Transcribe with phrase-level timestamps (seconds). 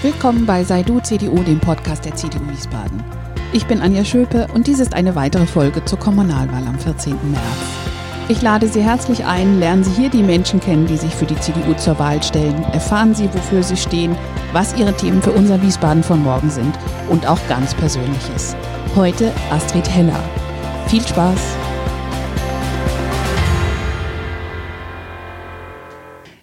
[0.00, 3.02] Willkommen bei Sei du CDU, dem Podcast der CDU Wiesbaden.
[3.52, 7.14] Ich bin Anja Schöpe und dies ist eine weitere Folge zur Kommunalwahl am 14.
[7.32, 7.42] März.
[8.28, 11.34] Ich lade Sie herzlich ein, lernen Sie hier die Menschen kennen, die sich für die
[11.40, 14.14] CDU zur Wahl stellen, erfahren Sie, wofür sie stehen,
[14.52, 16.78] was ihre Themen für unser Wiesbaden von morgen sind
[17.08, 18.54] und auch ganz Persönliches.
[18.94, 20.22] Heute Astrid Heller.
[20.86, 21.40] Viel Spaß!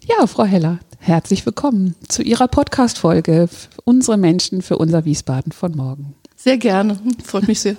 [0.04, 3.48] Ja, Frau Heller, herzlich willkommen zu Ihrer Podcast-Folge
[3.84, 6.16] Unsere Menschen für unser Wiesbaden von morgen.
[6.36, 7.76] Sehr gerne, freut mich sehr.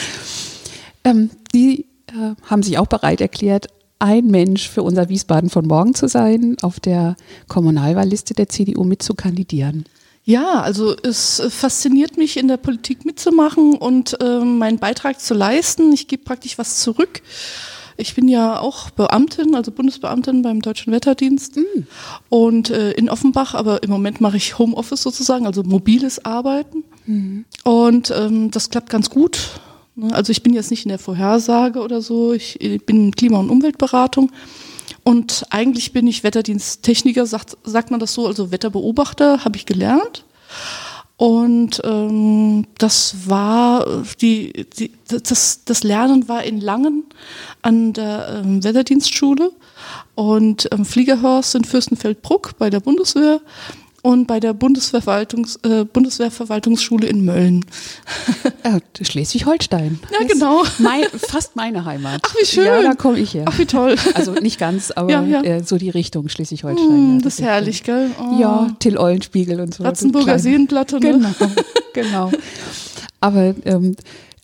[1.04, 3.66] ähm, die äh, haben sich auch bereit erklärt,
[3.98, 7.16] ein Mensch für unser Wiesbaden von morgen zu sein, auf der
[7.48, 9.84] Kommunalwahlliste der CDU mitzukandidieren.
[10.24, 15.92] Ja, also es fasziniert mich, in der Politik mitzumachen und äh, meinen Beitrag zu leisten.
[15.92, 17.20] Ich gebe praktisch was zurück.
[17.96, 21.86] Ich bin ja auch Beamtin, also Bundesbeamtin beim Deutschen Wetterdienst mhm.
[22.28, 26.84] und äh, in Offenbach, aber im Moment mache ich Homeoffice sozusagen, also mobiles Arbeiten.
[27.06, 27.44] Mhm.
[27.62, 29.60] Und ähm, das klappt ganz gut.
[29.94, 30.12] Ne?
[30.12, 34.32] Also ich bin jetzt nicht in der Vorhersage oder so, ich, bin Klima- und Umweltberatung.
[35.04, 40.24] Und eigentlich bin ich Wetterdiensttechniker, sagt, sagt man das so, also Wetterbeobachter habe ich gelernt.
[41.16, 47.04] Und ähm, das war die, die, das, das Lernen war in Langen
[47.62, 49.52] an der ähm, Wetterdienstschule.
[50.16, 53.40] Und ähm, Fliegerhorst in Fürstenfeldbruck bei der Bundeswehr
[54.04, 57.64] und bei der Bundesverwaltungs, äh, Bundeswehrverwaltungsschule in Mölln.
[58.62, 59.98] Ja, Schleswig-Holstein.
[60.12, 60.62] Ja, genau.
[60.78, 62.20] Mein, fast meine Heimat.
[62.22, 62.66] Ach, wie schön.
[62.66, 63.46] Ja, da komme ich her.
[63.48, 63.96] Ach, wie toll.
[64.12, 65.42] Also nicht ganz, aber ja, ja.
[65.42, 67.16] Äh, so die Richtung Schleswig-Holstein.
[67.16, 68.10] Mm, das ist herrlich, gell?
[68.20, 68.38] Oh.
[68.38, 69.84] Ja, Till Eulenspiegel und so.
[69.84, 71.00] Ratzenburger Seenplatte.
[71.00, 71.12] Ne?
[71.12, 71.52] Genau,
[71.94, 72.30] genau.
[73.20, 73.96] Aber ähm,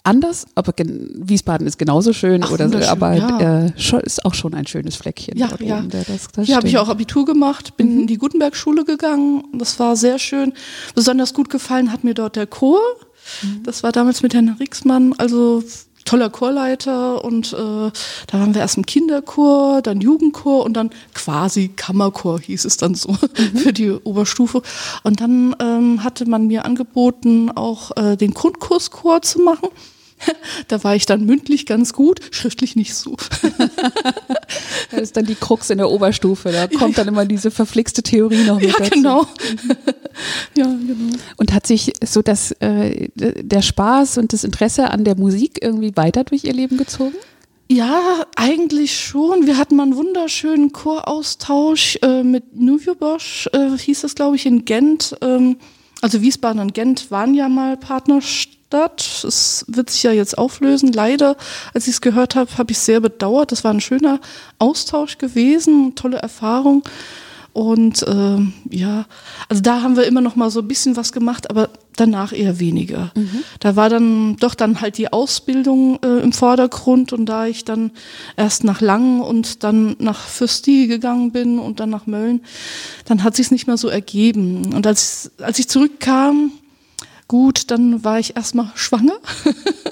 [0.02, 3.66] anders, aber Wiesbaden ist genauso schön Ach, oder so, aber ja.
[3.66, 5.36] äh, ist auch schon ein schönes Fleckchen.
[5.36, 5.78] Ja, ja.
[5.78, 8.00] Oben, das, das Hier habe ich auch Abitur gemacht, bin mhm.
[8.00, 9.44] in die Gutenberg-Schule gegangen.
[9.52, 10.52] Das war sehr schön.
[10.94, 12.80] Besonders gut gefallen hat mir dort der Chor.
[13.42, 13.62] Mhm.
[13.64, 15.62] Das war damals mit Herrn Rieksmann, also
[16.04, 17.92] toller Chorleiter und äh, da
[18.32, 23.10] waren wir erst im Kinderchor, dann Jugendchor und dann quasi Kammerchor hieß es dann so
[23.38, 23.56] mhm.
[23.56, 24.62] für die Oberstufe.
[25.02, 29.68] Und dann ähm, hatte man mir angeboten, auch äh, den Grundkurschor zu machen.
[30.68, 33.16] Da war ich dann mündlich ganz gut, schriftlich nicht so.
[34.90, 36.50] Das ist dann die Krux in der Oberstufe.
[36.50, 38.90] Da kommt dann immer diese verflixte Theorie noch mit ja, dazu.
[38.90, 39.26] Genau.
[40.56, 41.16] ja, genau.
[41.36, 45.96] Und hat sich so das, äh, der Spaß und das Interesse an der Musik irgendwie
[45.96, 47.14] weiter durch ihr Leben gezogen?
[47.68, 49.46] Ja, eigentlich schon.
[49.46, 54.46] Wir hatten mal einen wunderschönen Choraustausch äh, mit Nuvio Bosch, äh, hieß das, glaube ich,
[54.46, 55.16] in Gent.
[55.20, 55.56] Ähm,
[56.00, 59.24] also Wiesbaden und Gent waren ja mal Partnerstädte statt.
[59.26, 60.92] Es wird sich ja jetzt auflösen.
[60.92, 61.36] Leider,
[61.74, 63.50] als ich es gehört habe, habe ich es sehr bedauert.
[63.50, 64.20] Das war ein schöner
[64.60, 66.84] Austausch gewesen, tolle Erfahrung.
[67.52, 68.38] Und äh,
[68.70, 69.06] ja,
[69.48, 72.60] also da haben wir immer noch mal so ein bisschen was gemacht, aber danach eher
[72.60, 73.10] weniger.
[73.16, 73.42] Mhm.
[73.58, 77.90] Da war dann doch dann halt die Ausbildung äh, im Vordergrund und da ich dann
[78.36, 82.42] erst nach Langen und dann nach Fürsti gegangen bin und dann nach Mölln,
[83.06, 84.72] dann hat sich nicht mehr so ergeben.
[84.72, 86.52] Und als, als ich zurückkam,
[87.30, 89.14] Gut, dann war ich erstmal schwanger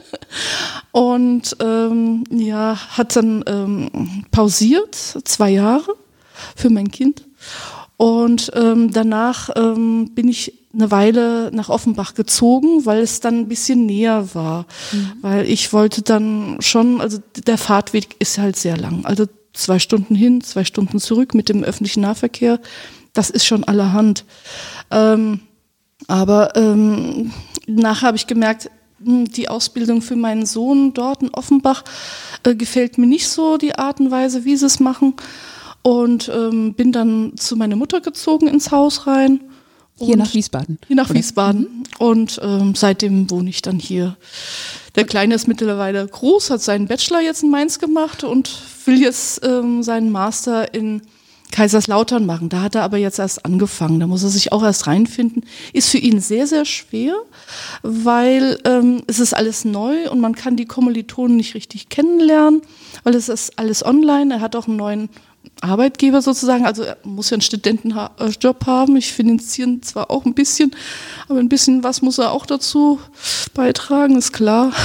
[0.91, 5.95] und ähm, ja, hat dann ähm, pausiert, zwei Jahre
[6.57, 7.29] für mein Kind.
[7.97, 13.49] Und ähm, danach ähm, bin ich eine Weile nach Offenbach gezogen, weil es dann ein
[13.49, 14.67] bisschen näher war.
[14.91, 15.13] Mhm.
[15.23, 19.05] Weil ich wollte dann schon, also der Fahrtweg ist halt sehr lang.
[19.05, 22.59] Also zwei Stunden hin, zwei Stunden zurück mit dem öffentlichen Nahverkehr.
[23.13, 24.25] Das ist schon allerhand.
[24.91, 25.43] Ähm,
[26.07, 27.33] aber ähm,
[27.67, 28.71] nachher habe ich gemerkt,
[29.03, 31.85] hm, die Ausbildung für meinen Sohn dort in Offenbach
[32.45, 35.15] äh, gefällt mir nicht so, die Art und Weise, wie sie es machen.
[35.83, 39.41] Und ähm, bin dann zu meiner Mutter gezogen ins Haus rein.
[39.97, 40.79] Hier nach Wiesbaden.
[40.87, 41.19] Hier nach Oder?
[41.19, 41.61] Wiesbaden.
[41.61, 41.83] Mhm.
[41.99, 44.17] Und ähm, seitdem wohne ich dann hier.
[44.95, 48.51] Der Kleine ist mittlerweile groß, hat seinen Bachelor jetzt in Mainz gemacht und
[48.85, 51.03] will jetzt ähm, seinen Master in
[51.51, 52.49] Kaiserslautern machen.
[52.49, 54.01] Da hat er aber jetzt erst angefangen.
[54.01, 55.45] Da muss er sich auch erst reinfinden.
[55.73, 57.15] Ist für ihn sehr, sehr schwer,
[57.83, 62.63] weil ähm, es ist alles neu und man kann die Kommilitonen nicht richtig kennenlernen,
[63.05, 64.35] weil es ist alles online.
[64.35, 65.09] Er hat auch einen neuen
[65.61, 66.67] Arbeitgeber sozusagen.
[66.67, 68.97] Also er muss ja einen Studentenjob haben.
[68.97, 70.75] Ich finanziere ihn zwar auch ein bisschen,
[71.29, 73.01] aber ein bisschen was muss er auch dazu
[73.55, 74.73] beitragen, ist klar.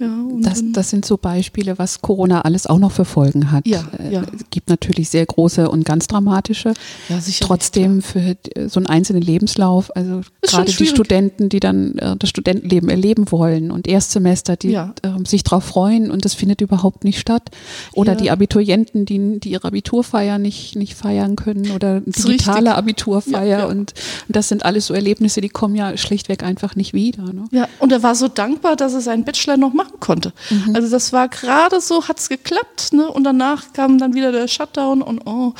[0.00, 3.66] Ja, das, das sind so Beispiele, was Corona alles auch noch für Folgen hat.
[3.66, 4.22] Ja, ja.
[4.22, 6.74] Es gibt natürlich sehr große und ganz dramatische.
[7.08, 7.44] Ja, sicher.
[7.44, 8.36] Trotzdem für
[8.66, 13.30] so einen einzelnen Lebenslauf, also Ist gerade die Studenten, die dann äh, das Studentenleben erleben
[13.30, 14.94] wollen und Erstsemester, die ja.
[15.02, 17.50] äh, sich darauf freuen und das findet überhaupt nicht statt.
[17.92, 18.18] Oder ja.
[18.18, 23.94] die Abiturienten, die, die ihre Abiturfeier nicht, nicht feiern können oder digitale Abiturfeier und, und,
[24.28, 27.32] das sind alles so Erlebnisse, die kommen ja schlichtweg einfach nicht wieder.
[27.32, 27.44] Ne?
[27.52, 30.32] Ja, und er war so dankbar, dass er seinen Bachelor noch machen konnte.
[30.50, 30.74] Mhm.
[30.74, 33.08] Also das war gerade so, hat es geklappt, ne?
[33.08, 35.54] Und danach kam dann wieder der Shutdown und oh,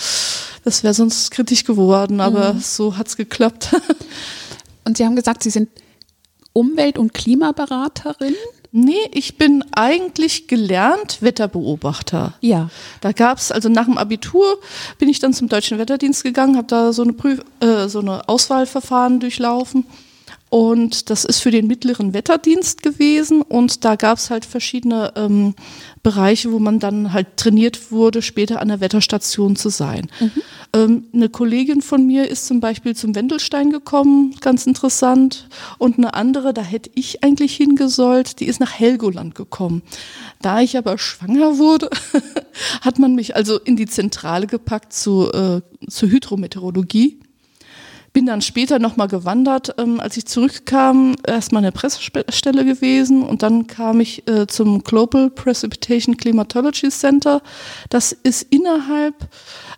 [0.64, 2.60] das wäre sonst kritisch geworden, aber mhm.
[2.60, 3.70] so hat es geklappt.
[4.84, 5.68] und Sie haben gesagt, Sie sind
[6.52, 8.34] Umwelt- und Klimaberaterin?
[8.70, 12.34] Nee, ich bin eigentlich gelernt Wetterbeobachter.
[12.40, 12.70] Ja.
[13.00, 14.58] Da gab es, also nach dem Abitur
[14.98, 18.28] bin ich dann zum Deutschen Wetterdienst gegangen, habe da so eine, Prüf äh, so eine
[18.28, 19.86] Auswahlverfahren durchlaufen
[20.54, 23.42] und das ist für den mittleren Wetterdienst gewesen.
[23.42, 25.56] Und da gab es halt verschiedene ähm,
[26.04, 30.06] Bereiche, wo man dann halt trainiert wurde, später an der Wetterstation zu sein.
[30.20, 30.30] Mhm.
[30.72, 35.48] Ähm, eine Kollegin von mir ist zum Beispiel zum Wendelstein gekommen, ganz interessant.
[35.78, 39.82] Und eine andere, da hätte ich eigentlich hingesollt, die ist nach Helgoland gekommen.
[40.40, 41.90] Da ich aber schwanger wurde,
[42.80, 47.18] hat man mich also in die Zentrale gepackt zu, äh, zur Hydrometeorologie
[48.14, 53.42] bin dann später nochmal gewandert, ähm, als ich zurückkam, erstmal in der Pressestelle gewesen und
[53.42, 57.42] dann kam ich äh, zum Global Precipitation Climatology Center.
[57.90, 59.28] Das ist innerhalb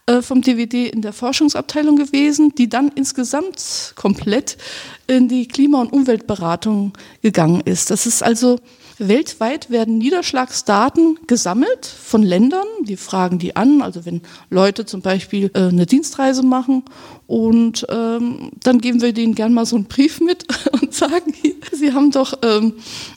[0.05, 4.59] äh, vom DVD in der Forschungsabteilung gewesen, die dann insgesamt komplett
[5.07, 6.93] in die Klima- und Umweltberatung
[7.23, 7.91] gegangen ist.
[7.91, 8.59] Das ist also
[8.99, 15.51] Weltweit werden Niederschlagsdaten gesammelt von Ländern, die fragen die an, also wenn Leute zum Beispiel
[15.55, 16.83] äh, eine Dienstreise machen
[17.27, 21.35] und ähm, dann geben wir denen gern mal so einen Brief mit und sagen,
[21.73, 22.75] sie haben doch, ähm,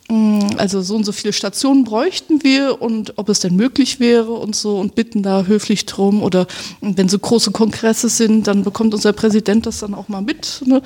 [0.09, 4.33] mm, also so und so viele Stationen bräuchten wir und ob es denn möglich wäre
[4.33, 6.47] und so und bitten da höflich drum oder
[6.81, 10.81] wenn so große Kongresse sind, dann bekommt unser Präsident das dann auch mal mit ne?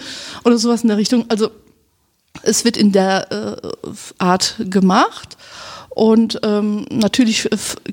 [0.45, 1.25] oder sowas in der Richtung.
[1.29, 1.49] Also
[2.43, 3.69] es wird in der äh,
[4.17, 5.37] Art gemacht.
[5.89, 7.47] Und ähm, natürlich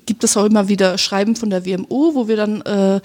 [0.07, 3.01] gibt es auch immer wieder Schreiben von der WMO, wo wir dann äh,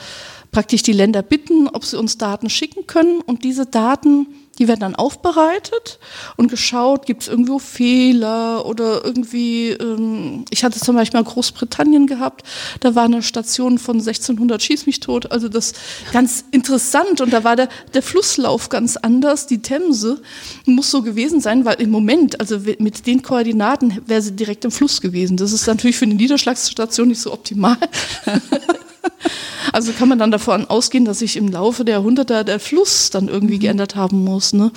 [0.51, 3.19] praktisch die Länder bitten, ob sie uns Daten schicken können.
[3.21, 5.99] Und diese Daten die werden dann aufbereitet
[6.37, 12.07] und geschaut, gibt es irgendwo Fehler oder irgendwie, ähm, ich hatte zum Beispiel mal Großbritannien
[12.07, 12.43] gehabt,
[12.79, 15.73] da war eine Station von 1600 Schieß mich tot, also das
[16.11, 20.21] ganz interessant und da war der, der Flusslauf ganz anders, die Themse
[20.65, 24.71] muss so gewesen sein, weil im Moment, also mit den Koordinaten wäre sie direkt im
[24.71, 25.37] Fluss gewesen.
[25.37, 27.77] Das ist natürlich für eine Niederschlagsstation nicht so optimal.
[29.73, 33.27] Also kann man dann davon ausgehen, dass sich im Laufe der Jahrhunderte der Fluss dann
[33.27, 33.61] irgendwie mhm.
[33.61, 34.53] geändert haben muss.
[34.53, 34.71] Ne?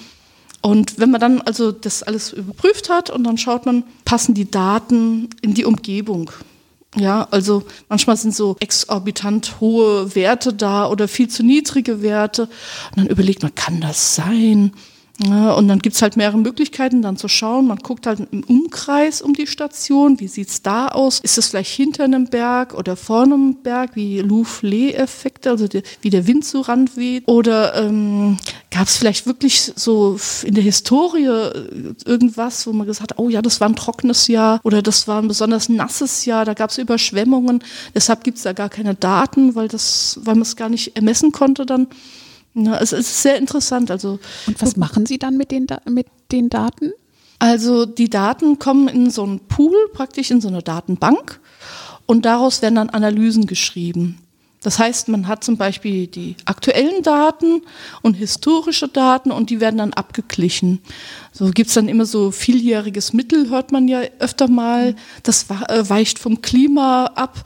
[0.60, 4.50] Und wenn man dann also das alles überprüft hat und dann schaut man, passen die
[4.50, 6.30] Daten in die Umgebung.
[6.96, 12.42] Ja, also manchmal sind so exorbitant hohe Werte da oder viel zu niedrige Werte.
[12.90, 14.72] Und dann überlegt man, kann das sein?
[15.20, 17.66] Und dann gibt's halt mehrere Möglichkeiten, dann zu schauen.
[17.66, 21.18] Man guckt halt im Umkreis um die Station, wie sieht's da aus?
[21.18, 26.10] Ist es vielleicht hinter einem Berg oder vor einem Berg, wie Louvre-Effekte, also die, wie
[26.10, 27.26] der Wind so Rand weht?
[27.26, 28.38] Oder ähm,
[28.70, 33.42] gab's vielleicht wirklich so in der Historie äh, irgendwas, wo man gesagt hat, oh ja,
[33.42, 37.64] das war ein trockenes Jahr oder das war ein besonders nasses Jahr, da gab's Überschwemmungen.
[37.92, 41.66] Deshalb gibt's da gar keine Daten, weil, das, weil man es gar nicht ermessen konnte
[41.66, 41.88] dann.
[42.64, 43.90] Ja, es ist sehr interessant.
[43.90, 46.92] Also, Und was machen Sie dann mit den, mit den Daten?
[47.38, 51.40] Also die Daten kommen in so einen Pool, praktisch in so eine Datenbank
[52.06, 54.18] und daraus werden dann Analysen geschrieben.
[54.60, 57.62] Das heißt, man hat zum Beispiel die aktuellen Daten
[58.02, 60.80] und historische Daten und die werden dann abgeglichen.
[61.32, 64.96] So gibt's dann immer so vieljähriges Mittel, hört man ja öfter mal.
[65.22, 67.44] Das äh, weicht vom Klima ab.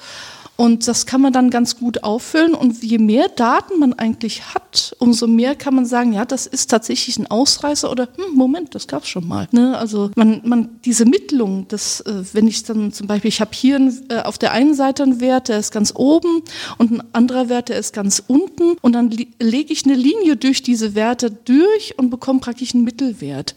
[0.57, 2.55] Und das kann man dann ganz gut auffüllen.
[2.55, 6.71] Und je mehr Daten man eigentlich hat, umso mehr kann man sagen, ja, das ist
[6.71, 9.49] tatsächlich ein Ausreißer oder hm, Moment, das gab's schon mal.
[9.51, 9.77] Ne?
[9.77, 13.77] Also man, man diese Mittlung, das, äh, wenn ich dann zum Beispiel, ich habe hier
[13.77, 16.43] ein, äh, auf der einen Seite einen Wert, der ist ganz oben
[16.79, 18.77] und ein anderer Wert, der ist ganz unten.
[18.83, 23.55] Und dann lege ich eine Linie durch diese Werte durch und bekomme praktisch einen Mittelwert.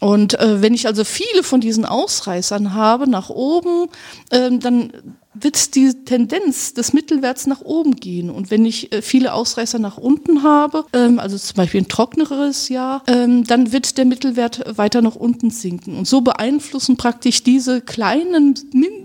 [0.00, 3.88] Und äh, wenn ich also viele von diesen Ausreißern habe nach oben,
[4.30, 4.92] ähm, dann
[5.40, 8.30] wird die Tendenz des Mittelwerts nach oben gehen.
[8.30, 12.68] Und wenn ich äh, viele Ausreißer nach unten habe, ähm, also zum Beispiel ein trockeneres
[12.68, 15.96] Jahr, ähm, dann wird der Mittelwert weiter nach unten sinken.
[15.96, 18.54] Und so beeinflussen praktisch diese kleinen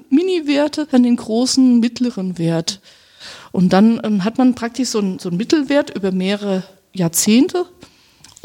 [0.10, 2.80] Mini-Werte dann den großen mittleren Wert.
[3.52, 6.64] Und dann ähm, hat man praktisch so einen, so einen Mittelwert über mehrere
[6.94, 7.66] Jahrzehnte.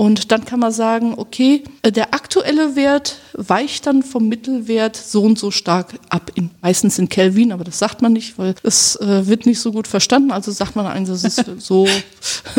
[0.01, 5.25] Und dann kann man sagen, okay, äh, der aktuelle Wert weicht dann vom Mittelwert so
[5.25, 6.31] und so stark ab.
[6.37, 9.73] In, meistens in Kelvin, aber das sagt man nicht, weil es äh, wird nicht so
[9.73, 10.31] gut verstanden.
[10.31, 11.89] Also sagt man eigentlich, das ist so.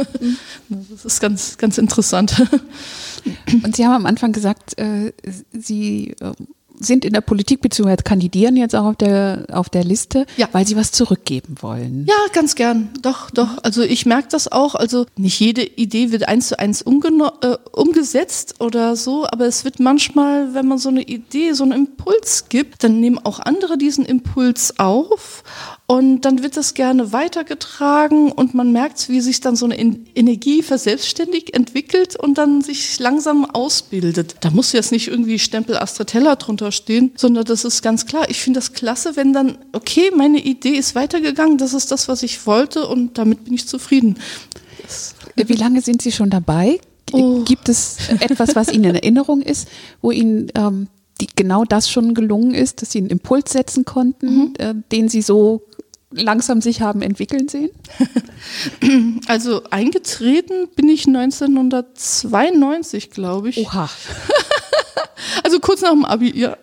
[0.70, 2.46] das ist ganz, ganz interessant.
[3.64, 5.14] Und Sie haben am Anfang gesagt, äh,
[5.54, 6.34] Sie äh,
[6.80, 10.48] sind in der Politik beziehungsweise kandidieren jetzt auch auf der, auf der Liste, ja.
[10.52, 12.06] weil sie was zurückgeben wollen.
[12.08, 12.90] Ja, ganz gern.
[13.02, 13.58] Doch, doch.
[13.64, 14.76] Also ich merke das auch.
[14.76, 19.80] Also nicht jede Idee wird eins zu eins äh, umgesetzt oder so, aber es wird
[19.80, 24.06] manchmal, wenn man so eine Idee, so einen Impuls gibt, dann nehmen auch andere diesen
[24.06, 25.44] Impuls auf
[25.92, 30.62] und dann wird das gerne weitergetragen und man merkt, wie sich dann so eine Energie
[30.62, 34.36] verselbstständig entwickelt und dann sich langsam ausbildet.
[34.42, 38.30] Da muss jetzt nicht irgendwie Stempel Astratella drunter stehen, sondern das ist ganz klar.
[38.30, 42.22] Ich finde das klasse, wenn dann, okay, meine Idee ist weitergegangen, das ist das, was
[42.22, 44.20] ich wollte und damit bin ich zufrieden.
[44.84, 46.80] Das wie lange sind Sie schon dabei?
[47.14, 47.42] Oh.
[47.46, 49.68] Gibt es etwas, was Ihnen in Erinnerung ist,
[50.04, 50.88] wo Ihnen ähm,
[51.20, 54.54] die, genau das schon gelungen ist, dass Sie einen Impuls setzen konnten, mhm.
[54.60, 55.64] äh, den Sie so
[56.12, 57.72] langsam sich haben entwickeln sehen?
[59.28, 63.58] Also eingetreten bin ich 1992, glaube ich.
[63.58, 63.90] Oha.
[65.44, 66.58] also kurz nach dem Abi, ja.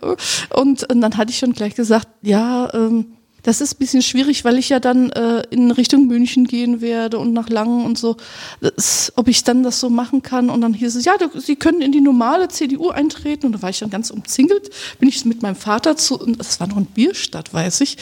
[0.50, 3.15] Und, und dann hatte ich schon gleich gesagt, ja, ähm,
[3.46, 7.18] das ist ein bisschen schwierig, weil ich ja dann äh, in Richtung München gehen werde
[7.18, 8.16] und nach Langen und so,
[8.60, 10.50] das, ob ich dann das so machen kann.
[10.50, 13.46] Und dann hieß es, ja, du, Sie können in die normale CDU eintreten.
[13.46, 16.66] Und da war ich dann ganz umzingelt, bin ich mit meinem Vater zu, das war
[16.66, 17.98] noch ein Bierstadt, weiß ich.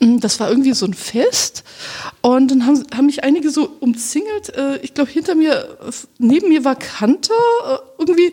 [0.00, 1.64] Mm, das war irgendwie so ein Fest.
[2.22, 4.56] Und dann haben, haben mich einige so umzingelt.
[4.56, 5.68] Äh, ich glaube, hinter mir,
[6.16, 8.32] neben mir war Kanter, äh, irgendwie,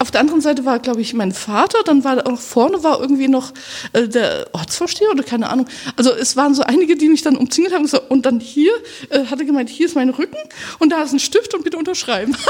[0.00, 3.28] auf der anderen Seite war, glaube ich, mein Vater, dann war auch vorne war irgendwie
[3.28, 3.52] noch
[3.92, 5.68] äh, der Ortsvorsteher oder keine Ahnung.
[5.96, 8.72] Also es waren so einige, die mich dann umzingelt haben und, dann hier
[9.10, 10.38] äh, hatte gemeint, hier ist mein Rücken
[10.78, 12.36] und da ist ein Stift und bitte unterschreiben.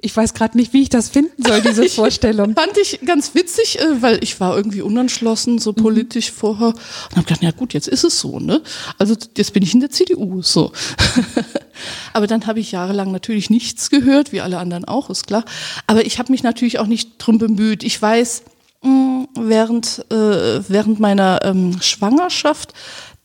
[0.00, 2.54] Ich weiß gerade nicht, wie ich das finden soll, diese ich Vorstellung.
[2.54, 5.76] Fand ich ganz witzig, äh, weil ich war irgendwie unentschlossen, so mhm.
[5.76, 6.36] politisch mhm.
[6.36, 6.68] vorher.
[6.68, 8.62] Und habe gedacht, ja gut, jetzt ist es so, ne?
[8.98, 10.72] Also jetzt bin ich in der CDU, so.
[12.12, 15.44] Aber dann habe ich jahrelang natürlich nichts gehört, wie alle anderen auch, ist klar.
[15.86, 17.82] Aber ich habe mich natürlich auch nicht drum bemüht.
[17.82, 18.42] Ich weiß,
[18.82, 22.72] hm, während, äh, während meiner ähm, Schwangerschaft,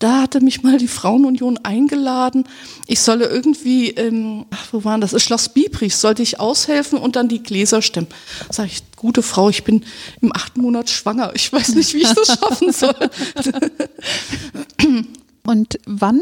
[0.01, 2.45] da hatte mich mal die Frauenunion eingeladen.
[2.87, 5.21] Ich solle irgendwie, ähm, ach, wo waren das?
[5.21, 8.07] Schloss Biebrich, sollte ich aushelfen und dann die Gläser stemmen.
[8.49, 9.85] Sag ich, gute Frau, ich bin
[10.19, 11.33] im achten Monat schwanger.
[11.35, 12.95] Ich weiß nicht, wie ich das schaffen soll.
[15.43, 16.19] und wann,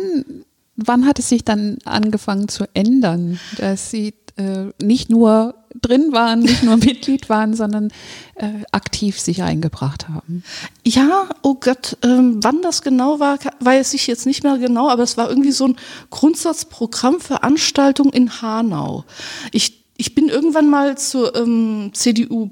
[0.76, 6.40] wann hat es sich dann angefangen zu ändern, dass Sie äh, nicht nur drin waren,
[6.40, 7.92] nicht nur Mitglied waren, sondern
[8.36, 10.44] äh, aktiv sich eingebracht haben.
[10.86, 15.04] Ja, oh Gott, ähm, wann das genau war, weiß ich jetzt nicht mehr genau, aber
[15.04, 15.76] es war irgendwie so ein
[16.10, 19.06] Grundsatzprogramm Veranstaltung in Hanau.
[19.52, 22.52] Ich, ich bin irgendwann mal zur ähm, CDU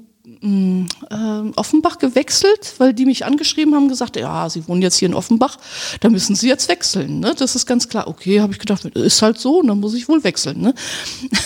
[1.56, 5.58] Offenbach gewechselt, weil die mich angeschrieben haben, gesagt, ja, Sie wohnen jetzt hier in Offenbach,
[6.00, 7.20] da müssen Sie jetzt wechseln.
[7.20, 7.34] Ne?
[7.36, 8.06] Das ist ganz klar.
[8.06, 10.60] Okay, habe ich gedacht, ist halt so, dann muss ich wohl wechseln.
[10.60, 10.74] Ne?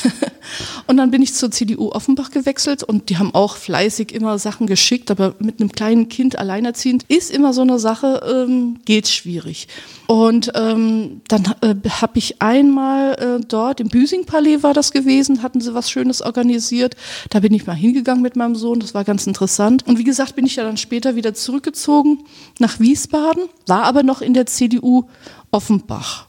[0.87, 4.66] und dann bin ich zur CDU Offenbach gewechselt und die haben auch fleißig immer Sachen
[4.66, 9.68] geschickt, aber mit einem kleinen Kind alleinerziehend ist immer so eine Sache, ähm, geht schwierig.
[10.12, 15.62] Und ähm, dann äh, habe ich einmal äh, dort im Büsing-Palais war das gewesen, hatten
[15.62, 16.97] sie was Schönes organisiert.
[17.31, 19.87] Da bin ich mal hingegangen mit meinem Sohn, das war ganz interessant.
[19.87, 22.25] Und wie gesagt, bin ich ja dann später wieder zurückgezogen
[22.59, 25.04] nach Wiesbaden, war aber noch in der CDU
[25.50, 26.26] Offenbach.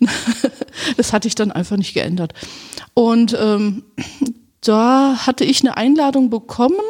[0.96, 2.32] das hatte ich dann einfach nicht geändert.
[2.94, 3.84] Und ähm,
[4.60, 6.80] da hatte ich eine Einladung bekommen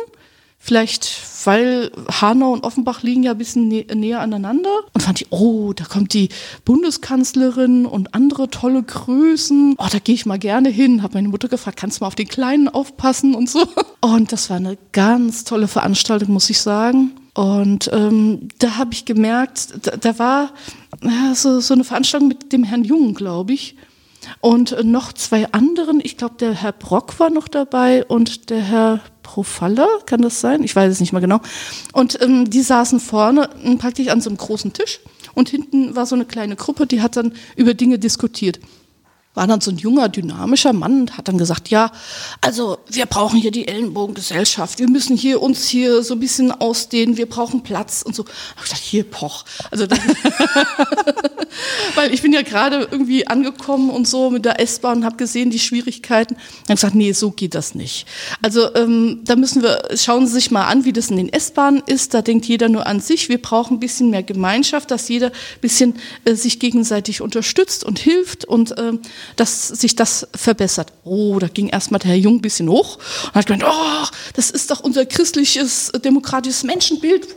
[0.63, 1.11] Vielleicht,
[1.47, 1.91] weil
[2.21, 4.71] Hanau und Offenbach liegen ja ein bisschen nä näher aneinander.
[4.93, 6.29] Und fand ich, oh, da kommt die
[6.67, 9.75] Bundeskanzlerin und andere tolle Größen.
[9.79, 11.03] Oh, da gehe ich mal gerne hin.
[11.03, 13.67] Habe meine Mutter gefragt, kannst du mal auf den Kleinen aufpassen und so.
[14.03, 17.13] Und das war eine ganz tolle Veranstaltung, muss ich sagen.
[17.35, 20.53] Und ähm, da habe ich gemerkt, da, da war
[21.03, 23.77] ja, so, so eine Veranstaltung mit dem Herrn Jung, glaube ich.
[24.41, 29.01] Und noch zwei anderen, ich glaube, der Herr Brock war noch dabei und der Herr
[29.31, 30.65] Profaller, kann das sein?
[30.65, 31.39] Ich weiß es nicht mehr genau.
[31.93, 34.99] Und ähm, die saßen vorne ähm, praktisch an so einem großen Tisch
[35.35, 38.59] und hinten war so eine kleine Gruppe, die hat dann über Dinge diskutiert
[39.35, 41.93] war dann so ein junger, dynamischer Mann und hat dann gesagt, ja,
[42.41, 47.17] also wir brauchen hier die Ellenbogengesellschaft, wir müssen hier uns hier so ein bisschen ausdehnen,
[47.17, 48.25] wir brauchen Platz und so.
[48.65, 49.45] Ich dachte, hier, poch.
[49.71, 50.01] Also dann,
[51.95, 55.51] weil ich bin ja gerade irgendwie angekommen und so mit der S-Bahn und habe gesehen
[55.51, 56.37] die Schwierigkeiten.
[56.67, 58.07] Dann gesagt, nee, so geht das nicht.
[58.43, 61.85] Also ähm, da müssen wir, schauen Sie sich mal an, wie das in den S-Bahnen
[61.87, 62.15] ist.
[62.15, 63.29] Da denkt jeder nur an sich.
[63.29, 65.95] Wir brauchen ein bisschen mehr Gemeinschaft, dass jeder ein bisschen
[66.25, 69.01] äh, sich gegenseitig unterstützt und hilft und ähm,
[69.37, 70.93] dass sich das verbessert.
[71.05, 74.51] Oh, da ging erstmal der Herr Jung ein bisschen hoch und hat gemeint, oh, das
[74.51, 77.29] ist doch unser christliches, demokratisches Menschenbild.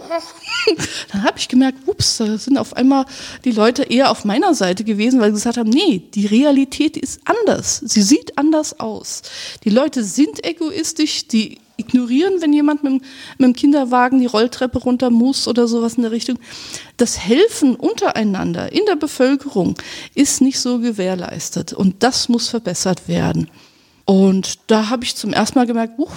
[1.12, 3.06] Dann habe ich gemerkt, ups, da sind auf einmal
[3.44, 7.22] die Leute eher auf meiner Seite gewesen, weil sie gesagt haben, nee, die Realität ist
[7.26, 7.82] anders.
[7.84, 9.24] Sie sieht anders aus.
[9.64, 13.04] Die Leute sind egoistisch, die ignorieren, wenn jemand mit, mit
[13.40, 16.38] dem Kinderwagen die Rolltreppe runter muss oder sowas in der Richtung.
[16.98, 19.76] Das Helfen untereinander in der Bevölkerung
[20.14, 23.50] ist nicht so gewährleistet und das muss verbessert werden.
[24.06, 26.08] Und da habe ich zum ersten Mal gemerkt, uh,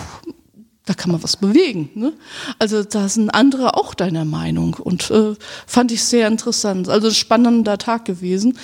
[0.87, 1.91] da kann man was bewegen.
[1.95, 2.13] Ne?
[2.61, 5.35] Also da sind andere auch deiner Meinung und äh,
[5.67, 6.89] fand ich sehr interessant.
[6.89, 8.57] Also spannender Tag gewesen,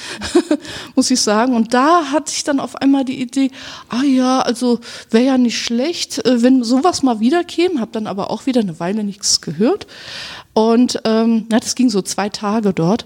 [0.94, 1.54] muss ich sagen.
[1.56, 3.50] Und da hatte ich dann auf einmal die Idee,
[3.88, 4.78] ah ja, also
[5.10, 7.80] wäre ja nicht schlecht, äh, wenn sowas mal wieder käme.
[7.80, 9.88] Habe dann aber auch wieder eine Weile nichts gehört.
[10.54, 13.04] Und ähm, na, das ging so zwei Tage dort,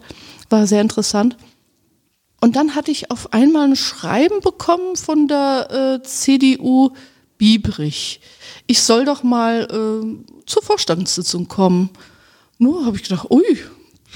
[0.50, 1.38] war sehr interessant.
[2.42, 6.90] Und dann hatte ich auf einmal ein Schreiben bekommen von der äh, CDU
[7.38, 8.20] Biebrich
[8.66, 11.90] ich soll doch mal äh, zur Vorstandssitzung kommen.
[12.58, 13.44] Nur habe ich gedacht, ui,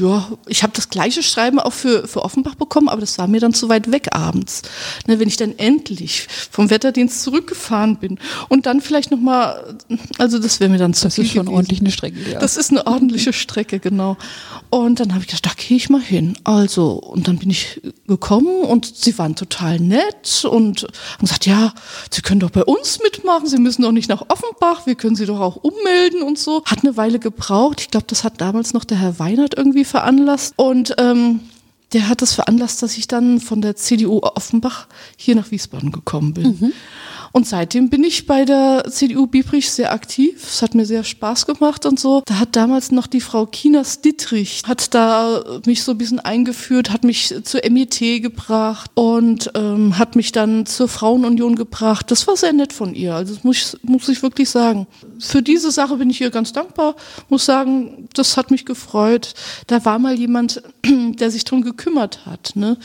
[0.01, 3.41] ja, ich habe das gleiche Schreiben auch für, für Offenbach bekommen, aber das war mir
[3.41, 4.63] dann zu weit weg abends.
[5.07, 9.79] Ne, wenn ich dann endlich vom Wetterdienst zurückgefahren bin und dann vielleicht nochmal,
[10.19, 12.39] also das wäre mir dann zu Das ist schon ordentlich eine Strecke, ja.
[12.39, 14.17] Das ist eine ordentliche Strecke, genau.
[14.71, 16.39] Und dann habe ich gedacht, da gehe ich mal hin.
[16.45, 21.75] Also, und dann bin ich gekommen und sie waren total nett und haben gesagt, ja,
[22.11, 25.27] Sie können doch bei uns mitmachen, Sie müssen doch nicht nach Offenbach, wir können Sie
[25.27, 26.63] doch auch ummelden und so.
[26.65, 27.81] Hat eine Weile gebraucht.
[27.81, 30.55] Ich glaube, das hat damals noch der Herr Weinert irgendwie veranlasst.
[30.57, 31.41] Und ähm,
[31.93, 36.35] der hat das veranlasst, dass ich dann von der CDU Offenbach hier nach Wiesbaden gekommen
[36.35, 36.59] bin.
[36.61, 36.73] Mhm.
[37.33, 40.43] Und seitdem bin ich bei der CDU Biebrich sehr aktiv.
[40.43, 42.23] Es hat mir sehr Spaß gemacht und so.
[42.27, 46.91] Da hat damals noch die Frau Kinas Dittrich, hat da mich so ein bisschen eingeführt,
[46.91, 52.11] hat mich zur MIT gebracht und ähm, hat mich dann zur Frauenunion gebracht.
[52.11, 53.15] Das war sehr nett von ihr.
[53.15, 54.89] Also das muss ich, muss ich wirklich sagen.
[55.21, 56.97] Für diese Sache bin ich ihr ganz dankbar.
[57.29, 59.35] Muss sagen, das hat mich gefreut.
[59.69, 62.53] Da war mal jemand, der sich drum gekümmert hat.
[62.55, 62.77] Ne?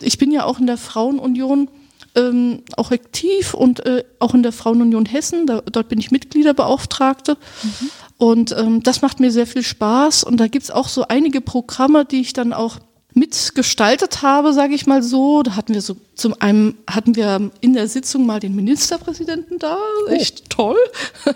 [0.00, 1.68] Ich bin ja auch in der Frauenunion
[2.14, 5.46] ähm, auch aktiv und äh, auch in der Frauenunion Hessen.
[5.46, 7.36] Da, dort bin ich Mitgliederbeauftragte.
[7.62, 7.90] Mhm.
[8.16, 10.24] Und ähm, das macht mir sehr viel Spaß.
[10.24, 12.78] Und da gibt es auch so einige Programme, die ich dann auch
[13.14, 15.42] mitgestaltet habe, sage ich mal so.
[15.42, 19.78] Da hatten wir so zum einen hatten wir in der Sitzung mal den Ministerpräsidenten da,
[20.06, 20.10] oh.
[20.10, 20.76] echt toll.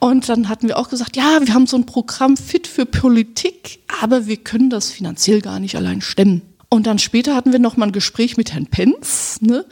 [0.00, 3.80] Und dann hatten wir auch gesagt, ja, wir haben so ein Programm fit für Politik,
[4.02, 6.42] aber wir können das finanziell gar nicht allein stemmen.
[6.70, 9.64] Und dann später hatten wir noch mal ein Gespräch mit Herrn Penz ne?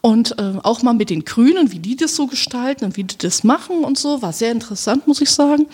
[0.00, 3.18] und äh, auch mal mit den Grünen, wie die das so gestalten und wie die
[3.18, 4.22] das machen und so.
[4.22, 5.66] War sehr interessant, muss ich sagen.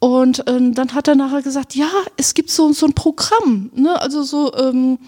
[0.00, 4.00] Und ähm, dann hat er nachher gesagt, ja, es gibt so, so ein Programm, ne?
[4.00, 4.98] also so ähm,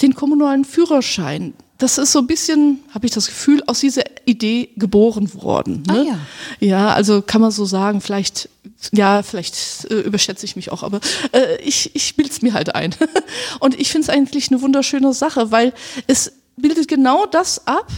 [0.00, 4.70] den kommunalen Führerschein das ist so ein bisschen, habe ich das Gefühl, aus dieser Idee
[4.76, 5.82] geboren worden.
[5.86, 6.06] Ne?
[6.08, 6.18] Ah,
[6.60, 6.66] ja.
[6.66, 8.48] ja, also kann man so sagen, vielleicht,
[8.92, 11.00] ja, vielleicht äh, überschätze ich mich auch, aber
[11.32, 12.94] äh, ich, ich bilde es mir halt ein.
[13.60, 15.72] Und ich finde es eigentlich eine wunderschöne Sache, weil
[16.06, 17.88] es bildet genau das ab,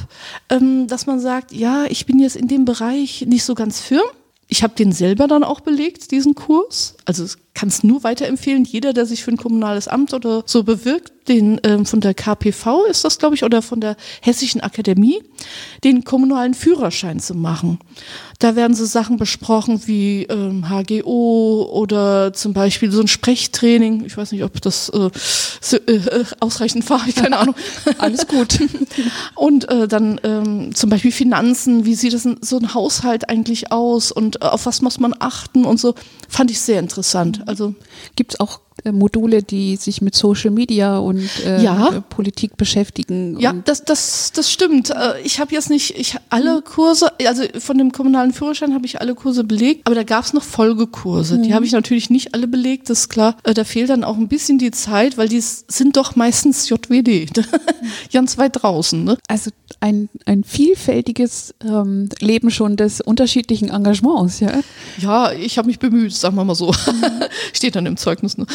[0.49, 4.07] ähm, dass man sagt, ja, ich bin jetzt in dem Bereich nicht so ganz firm.
[4.49, 6.95] Ich habe den selber dann auch belegt, diesen Kurs.
[7.09, 8.67] Also kann es nur weiterempfehlen.
[8.67, 12.85] Jeder, der sich für ein kommunales Amt oder so bewirkt, den ähm, von der KPV
[12.85, 15.23] ist das, glaube ich, oder von der Hessischen Akademie,
[15.85, 17.79] den kommunalen Führerschein zu machen.
[18.39, 24.05] Da werden so Sachen besprochen wie ähm, HGO oder zum Beispiel so ein Sprechtraining.
[24.05, 25.11] Ich weiß nicht, ob das äh,
[25.61, 27.57] so, äh, ausreichend war, ich keine Ahnung.
[27.99, 28.61] Alles gut.
[29.35, 34.13] und äh, dann ähm, zum Beispiel Finanzen, wie sieht das so ein Haushalt eigentlich aus
[34.13, 35.95] und äh, auf was muss man achten und so,
[36.29, 36.98] fand ich sehr interessant.
[37.47, 37.75] Also
[38.17, 38.61] gibt es auch
[38.93, 42.03] Module, die sich mit Social Media und äh, ja.
[42.09, 43.39] Politik beschäftigen.
[43.39, 44.91] Ja, das, das, das stimmt.
[44.91, 46.65] Äh, ich habe jetzt nicht ich alle mhm.
[46.65, 50.33] Kurse, also von dem kommunalen Führerschein habe ich alle Kurse belegt, aber da gab es
[50.33, 51.39] noch Folgekurse.
[51.39, 51.43] Mhm.
[51.43, 53.37] Die habe ich natürlich nicht alle belegt, das ist klar.
[53.45, 57.31] Äh, da fehlt dann auch ein bisschen die Zeit, weil die sind doch meistens JWD,
[58.13, 59.05] ganz weit draußen.
[59.05, 59.19] Ne?
[59.29, 64.53] Also ein, ein vielfältiges ähm, Leben schon des unterschiedlichen Engagements, ja?
[64.99, 66.69] Ja, ich habe mich bemüht, sagen wir mal so.
[66.69, 67.25] Mhm.
[67.53, 68.39] Steht dann im Zeugnis.
[68.39, 68.47] Ne?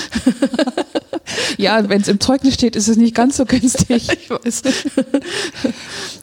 [1.57, 4.07] Ja, wenn es im Zeugnis steht, ist es nicht ganz so günstig.
[4.21, 4.61] ich weiß.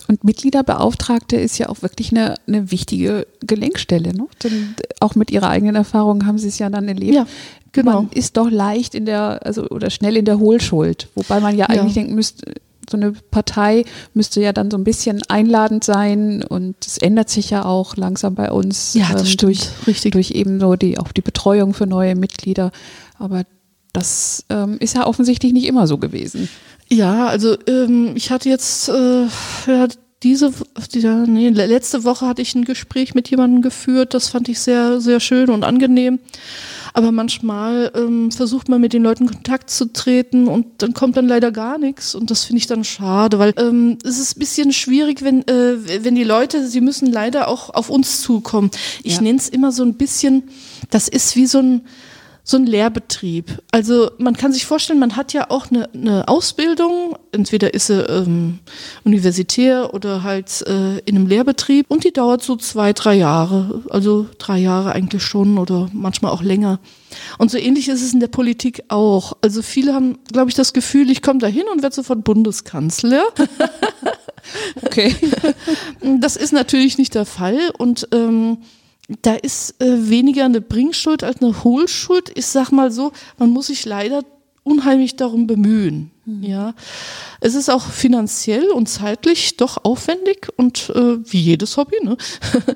[0.08, 4.12] Und Mitgliederbeauftragte ist ja auch wirklich eine, eine wichtige Gelenkstelle.
[4.14, 4.26] Ne?
[4.42, 7.14] Denn auch mit ihrer eigenen Erfahrung haben sie es ja dann erlebt.
[7.14, 7.26] Ja.
[7.72, 8.02] Genau.
[8.02, 11.08] Man ist doch leicht in der, also oder schnell in der Hohlschuld.
[11.14, 12.02] Wobei man ja eigentlich ja.
[12.02, 12.54] denken müsste,
[12.90, 13.84] so eine Partei
[14.14, 18.34] müsste ja dann so ein bisschen einladend sein und es ändert sich ja auch langsam
[18.34, 20.12] bei uns ja, das ähm, durch, richtig.
[20.12, 22.72] durch eben so die, auch die Betreuung für neue Mitglieder.
[23.18, 23.44] Aber
[23.92, 26.48] das ähm, ist ja offensichtlich nicht immer so gewesen.
[26.88, 29.26] Ja, also ähm, ich hatte jetzt äh,
[29.66, 29.88] ja,
[30.22, 30.52] diese,
[30.92, 35.00] diese nee, letzte Woche hatte ich ein Gespräch mit jemandem geführt, das fand ich sehr,
[35.00, 36.18] sehr schön und angenehm.
[36.92, 41.28] Aber manchmal ähm, versucht man mit den Leuten Kontakt zu treten und dann kommt dann
[41.28, 42.14] leider gar nichts.
[42.14, 46.04] Und das finde ich dann schade, weil ähm, es ist ein bisschen schwierig, wenn, äh,
[46.04, 48.70] wenn die Leute, sie müssen leider auch auf uns zukommen.
[49.04, 49.22] Ich ja.
[49.22, 50.42] nenne es immer so ein bisschen,
[50.90, 51.82] das ist wie so ein,
[52.42, 53.62] so ein Lehrbetrieb.
[53.70, 58.00] Also man kann sich vorstellen, man hat ja auch eine, eine Ausbildung, entweder ist sie
[58.02, 58.60] ähm,
[59.04, 64.26] universitär oder halt äh, in einem Lehrbetrieb und die dauert so zwei, drei Jahre, also
[64.38, 66.80] drei Jahre eigentlich schon oder manchmal auch länger.
[67.38, 69.36] Und so ähnlich ist es in der Politik auch.
[69.42, 73.24] Also viele haben, glaube ich, das Gefühl, ich komme da hin und werde sofort Bundeskanzler.
[74.82, 75.14] okay.
[76.02, 78.58] Das ist natürlich nicht der Fall und ähm,
[79.22, 82.30] da ist äh, weniger eine Bringschuld als eine Hohlschuld.
[82.34, 84.22] Ich sag mal so, man muss sich leider
[84.62, 86.10] unheimlich darum bemühen.
[86.24, 86.42] Mhm.
[86.42, 86.74] Ja,
[87.40, 91.96] es ist auch finanziell und zeitlich doch aufwendig und äh, wie jedes Hobby.
[92.02, 92.16] Ne?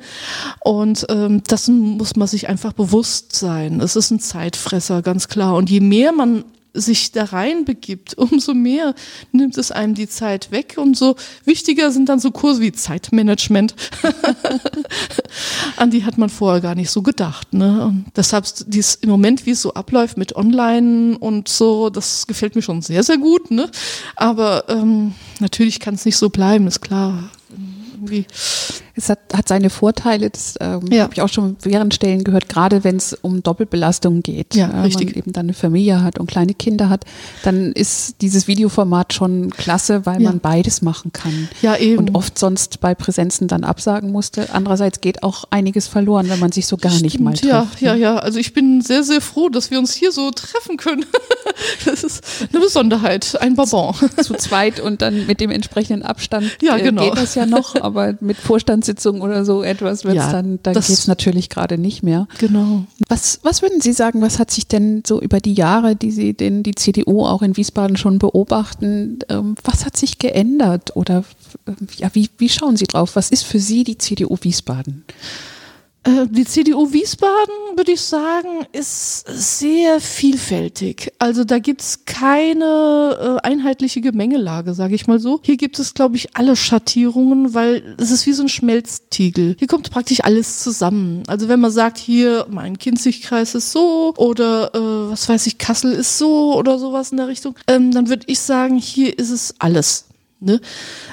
[0.64, 3.80] und ähm, das muss man sich einfach bewusst sein.
[3.80, 5.54] Es ist ein Zeitfresser, ganz klar.
[5.54, 8.94] Und je mehr man sich da rein begibt, umso mehr
[9.32, 13.74] nimmt es einem die Zeit weg, umso wichtiger sind dann so Kurse wie Zeitmanagement.
[15.76, 17.54] An die hat man vorher gar nicht so gedacht.
[17.54, 17.86] Ne?
[17.86, 22.56] Und deshalb dies im Moment, wie es so abläuft mit Online und so, das gefällt
[22.56, 23.50] mir schon sehr, sehr gut.
[23.50, 23.70] Ne?
[24.16, 27.30] Aber ähm, natürlich kann es nicht so bleiben, ist klar
[28.04, 28.26] irgendwie.
[28.96, 31.04] Es hat, hat seine Vorteile, das ähm, ja.
[31.04, 34.54] habe ich auch schon während Stellen gehört, gerade wenn es um Doppelbelastung geht.
[34.54, 35.08] Ja, äh, richtig.
[35.08, 37.04] man eben dann eine Familie hat und kleine Kinder hat,
[37.42, 40.30] dann ist dieses Videoformat schon klasse, weil ja.
[40.30, 41.48] man beides machen kann.
[41.60, 41.98] Ja, eben.
[41.98, 44.52] Und oft sonst bei Präsenzen dann absagen musste.
[44.52, 47.44] Andererseits geht auch einiges verloren, wenn man sich so gar Stimmt, nicht mal trifft.
[47.44, 48.16] Ja, ja, ja.
[48.18, 51.04] Also ich bin sehr, sehr froh, dass wir uns hier so treffen können.
[51.84, 53.94] das ist eine Besonderheit, ein Bonbon.
[53.94, 57.02] Zu, zu zweit und dann mit dem entsprechenden Abstand ja, genau.
[57.02, 58.36] äh, geht das ja noch, aber mit
[58.84, 62.28] Vorstandssitzung oder so etwas wird es ja, dann, dann geht es natürlich gerade nicht mehr.
[62.38, 62.84] Genau.
[63.08, 66.34] Was, was würden Sie sagen, was hat sich denn so über die Jahre, die Sie
[66.34, 71.24] denn die CDU auch in Wiesbaden schon beobachten, ähm, was hat sich geändert oder
[71.66, 73.16] äh, ja, wie, wie schauen Sie drauf?
[73.16, 75.04] Was ist für Sie die CDU Wiesbaden?
[76.04, 81.12] Äh, die CDU Wiesbaden, würde ich sagen, ist sehr vielfältig.
[81.18, 85.40] Also da gibt's keine äh, einheitliche Gemengelage, sage ich mal so.
[85.42, 89.56] Hier gibt es, glaube ich, alle Schattierungen, weil es ist wie so ein Schmelztiegel.
[89.58, 91.22] Hier kommt praktisch alles zusammen.
[91.26, 95.92] Also wenn man sagt, hier mein Kinzigkreis ist so oder äh, was weiß ich, Kassel
[95.92, 99.54] ist so oder sowas in der Richtung, ähm, dann würde ich sagen, hier ist es
[99.58, 100.04] alles.
[100.44, 100.60] Ne?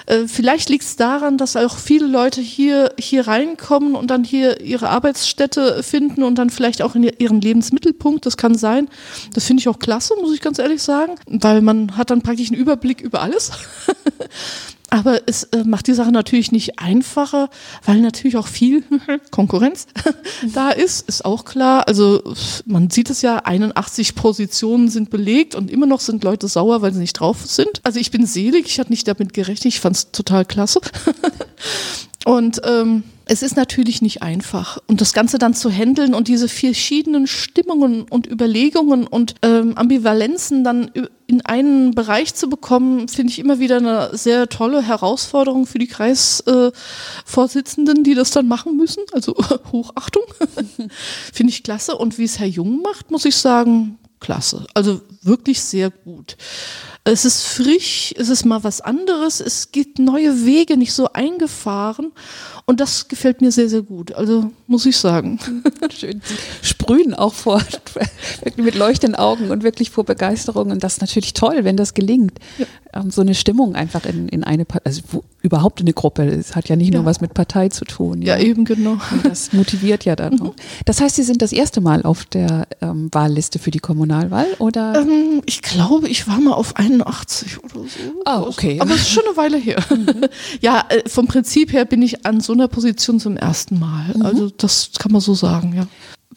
[0.06, 4.62] Äh, vielleicht liegt es daran, dass auch viele Leute hier, hier reinkommen und dann hier
[4.62, 8.26] ihre Arbeitsstätte finden und dann vielleicht auch in ihren Lebensmittelpunkt.
[8.26, 8.90] Das kann sein.
[9.34, 12.52] Das finde ich auch klasse, muss ich ganz ehrlich sagen, weil man hat dann praktisch
[12.52, 13.52] einen Überblick über alles.
[14.94, 17.50] Aber es äh, macht die Sache natürlich nicht einfacher,
[17.86, 18.84] weil natürlich auch viel
[19.32, 19.88] Konkurrenz
[20.54, 21.88] da ist, ist auch klar.
[21.88, 22.22] Also
[22.66, 26.94] man sieht es ja, 81 Positionen sind belegt und immer noch sind Leute sauer, weil
[26.94, 27.80] sie nicht drauf sind.
[27.84, 30.82] Also ich bin selig, ich hatte nicht damit gerechnet, ich fand es total klasse.
[32.26, 34.80] und ähm, es ist natürlich nicht einfach.
[34.88, 40.66] Und das Ganze dann zu handeln und diese verschiedenen Stimmungen und Überlegungen und ähm, Ambivalenzen
[40.66, 40.92] dann
[41.28, 45.88] in einen Bereich zu bekommen, finde ich immer wieder eine sehr tolle Herausforderung für die
[45.88, 49.04] Kreisvorsitzenden, äh, die das dann machen müssen.
[49.14, 49.34] Also
[49.72, 50.24] Hochachtung.
[51.32, 51.96] finde ich klasse.
[51.96, 54.66] Und wie es Herr Jung macht, muss ich sagen, klasse.
[54.74, 56.36] Also wirklich sehr gut.
[57.04, 62.12] Es ist frisch, es ist mal was anderes, es gibt neue Wege, nicht so eingefahren.
[62.66, 64.14] Und das gefällt mir sehr, sehr gut.
[64.14, 65.40] Also muss ich sagen.
[65.90, 66.22] Schön.
[66.62, 67.62] Sprühen auch vor,
[68.56, 70.72] mit leuchtenden Augen und wirklich vor Begeisterung.
[70.72, 72.40] Und das ist natürlich toll, wenn das gelingt.
[72.58, 72.66] Ja.
[72.94, 76.24] Ähm, so eine Stimmung einfach in, in eine, also wo, überhaupt in eine Gruppe.
[76.24, 77.00] Es hat ja nicht ja.
[77.00, 78.22] nur was mit Partei zu tun.
[78.22, 78.98] Ja, ja eben genau.
[79.12, 80.36] Und das motiviert ja dann.
[80.36, 80.52] Mhm.
[80.86, 85.02] Das heißt, Sie sind das erste Mal auf der ähm, Wahlliste für die Kommunalwahl, oder?
[85.02, 88.22] Ähm, ich glaube, ich war mal auf 81 oder so.
[88.26, 88.80] Ah, okay.
[88.80, 89.84] Aber es ist schon eine Weile her.
[89.92, 90.26] Mhm.
[90.62, 94.14] Ja, äh, vom Prinzip her bin ich an so einer Position zum ersten Mal.
[94.16, 94.22] Mhm.
[94.22, 95.88] Also das kann man so sagen, ja.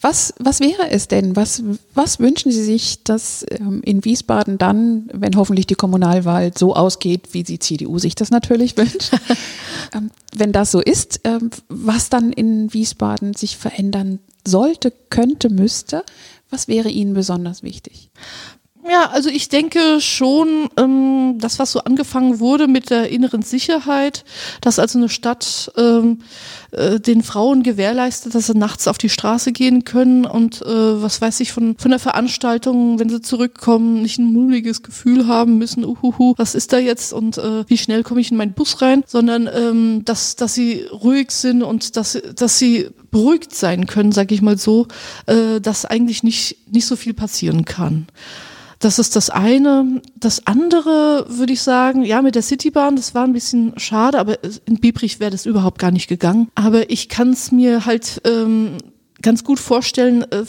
[0.01, 1.35] Was, was wäre es denn?
[1.35, 1.63] Was,
[1.93, 7.29] was wünschen Sie sich, dass ähm, in Wiesbaden dann, wenn hoffentlich die Kommunalwahl so ausgeht,
[7.31, 9.11] wie die CDU sich das natürlich wünscht,
[9.93, 16.03] ähm, wenn das so ist, ähm, was dann in Wiesbaden sich verändern sollte, könnte, müsste?
[16.49, 18.09] Was wäre Ihnen besonders wichtig?
[18.87, 24.23] Ja, also ich denke schon, ähm, das, was so angefangen wurde mit der inneren Sicherheit,
[24.61, 26.19] dass also eine Stadt ähm,
[26.69, 31.19] äh, den Frauen gewährleistet, dass sie nachts auf die Straße gehen können und äh, was
[31.19, 35.83] weiß ich von, von der Veranstaltung, wenn sie zurückkommen, nicht ein mulmiges Gefühl haben müssen,
[35.83, 39.03] uhuhu, was ist da jetzt und äh, wie schnell komme ich in meinen Bus rein,
[39.07, 44.35] sondern ähm, dass, dass sie ruhig sind und dass, dass sie beruhigt sein können, sage
[44.35, 44.87] ich mal so,
[45.25, 48.05] äh, dass eigentlich nicht, nicht so viel passieren kann.
[48.85, 49.99] Das ist das eine.
[50.15, 54.37] Das andere würde ich sagen, ja, mit der Citybahn, das war ein bisschen schade, aber
[54.67, 56.49] in Biebrich wäre das überhaupt gar nicht gegangen.
[56.53, 58.77] Aber ich kann es mir halt ähm,
[59.23, 60.43] ganz gut vorstellen, äh,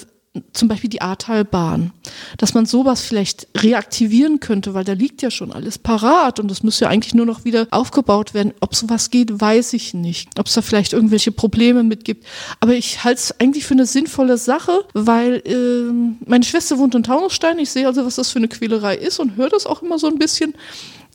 [0.52, 1.92] zum Beispiel die Ahrtalbahn,
[2.38, 6.62] dass man sowas vielleicht reaktivieren könnte, weil da liegt ja schon alles parat und das
[6.62, 8.52] müsste ja eigentlich nur noch wieder aufgebaut werden.
[8.60, 10.38] Ob sowas geht, weiß ich nicht.
[10.38, 12.26] Ob es da vielleicht irgendwelche Probleme mit gibt.
[12.60, 17.02] Aber ich halte es eigentlich für eine sinnvolle Sache, weil äh, meine Schwester wohnt in
[17.02, 17.58] Taunusstein.
[17.58, 20.06] Ich sehe also, was das für eine Quälerei ist und höre das auch immer so
[20.06, 20.54] ein bisschen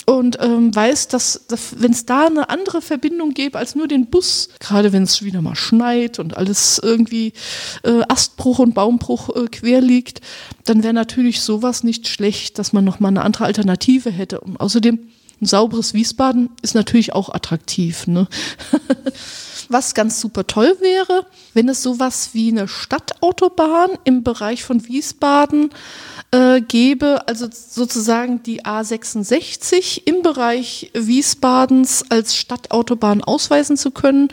[0.05, 4.07] und ähm, weiß, dass, dass wenn es da eine andere Verbindung gäbe als nur den
[4.07, 7.33] Bus, gerade wenn es wieder mal schneit und alles irgendwie
[7.83, 10.21] äh, Astbruch und Baumbruch äh, quer liegt,
[10.65, 14.39] dann wäre natürlich sowas nicht schlecht, dass man nochmal eine andere Alternative hätte.
[14.39, 14.99] Und außerdem
[15.41, 18.05] ein sauberes Wiesbaden ist natürlich auch attraktiv.
[18.07, 18.27] Ne?
[19.69, 25.69] Was ganz super toll wäre, wenn es sowas wie eine Stadtautobahn im Bereich von Wiesbaden
[26.31, 34.29] äh, gebe, also sozusagen die A66 im Bereich Wiesbadens als Stadtautobahn ausweisen zu können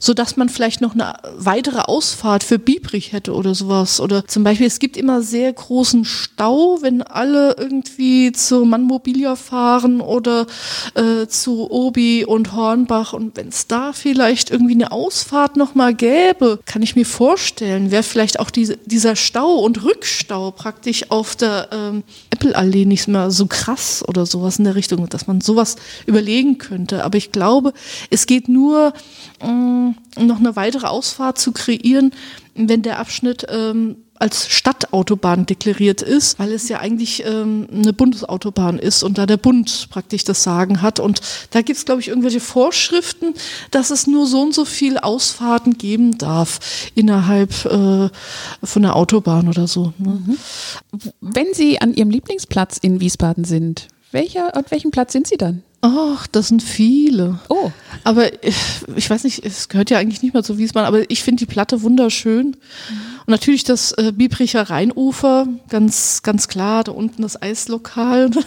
[0.00, 4.00] so dass man vielleicht noch eine weitere Ausfahrt für Biebrich hätte oder sowas.
[4.00, 10.00] Oder zum Beispiel, es gibt immer sehr großen Stau, wenn alle irgendwie zu Mannmobilia fahren
[10.00, 10.46] oder
[10.94, 13.12] äh, zu Obi und Hornbach.
[13.12, 18.02] Und wenn es da vielleicht irgendwie eine Ausfahrt nochmal gäbe, kann ich mir vorstellen, wäre
[18.02, 23.46] vielleicht auch diese, dieser Stau und Rückstau praktisch auf der ähm, Apple-Allee nicht mehr so
[23.46, 27.04] krass oder sowas in der Richtung, dass man sowas überlegen könnte.
[27.04, 27.72] Aber ich glaube,
[28.10, 28.92] es geht nur
[29.40, 29.87] ähm,
[30.18, 32.12] noch eine weitere Ausfahrt zu kreieren,
[32.54, 38.78] wenn der Abschnitt ähm, als Stadtautobahn deklariert ist, weil es ja eigentlich ähm, eine Bundesautobahn
[38.78, 40.98] ist und da der Bund praktisch das Sagen hat.
[40.98, 41.20] Und
[41.50, 43.34] da gibt es, glaube ich, irgendwelche Vorschriften,
[43.70, 48.08] dass es nur so und so viel Ausfahrten geben darf innerhalb äh,
[48.62, 49.92] von der Autobahn oder so.
[49.98, 50.22] Ne?
[50.26, 50.36] Mhm.
[51.20, 55.62] Wenn Sie an Ihrem Lieblingsplatz in Wiesbaden sind, welcher, an welchem Platz sind Sie dann?
[55.80, 57.38] Ach, das sind viele.
[57.48, 57.70] Oh.
[58.02, 61.44] Aber ich, weiß nicht, es gehört ja eigentlich nicht mehr zu Wiesbaden, aber ich finde
[61.44, 62.46] die Platte wunderschön.
[62.46, 62.56] Mhm.
[63.26, 68.30] Und natürlich das äh, Biebricher Rheinufer, ganz, ganz klar, da unten das Eislokal.